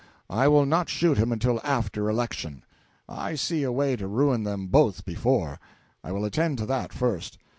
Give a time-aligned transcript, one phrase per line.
[0.31, 2.63] I will not shoot him until after election.
[3.07, 5.59] I see a way to ruin them both before;
[6.03, 7.37] I will attend to that first.